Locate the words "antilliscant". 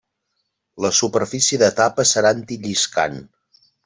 2.39-3.21